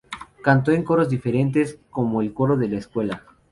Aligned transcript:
Cantó 0.41 0.71
en 0.71 0.81
coros 0.83 1.09
diferentes, 1.09 1.77
como 1.91 2.23
el 2.23 2.33
coro 2.33 2.57
de 2.57 2.67
la 2.69 2.77
escuela. 2.79 3.23